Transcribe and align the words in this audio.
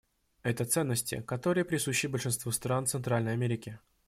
Это 0.41 0.65
ценности, 0.65 1.21
которые 1.21 1.63
присущи 1.63 2.07
большинству 2.07 2.51
стран 2.51 2.87
Центральной 2.87 3.33
Америки. 3.33 3.77